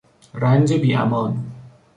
رنج 0.33 0.73
بی 0.73 0.95
امان 0.95 1.45